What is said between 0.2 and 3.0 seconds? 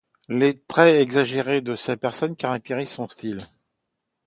Les traits exagérés de ses personnages caractérisent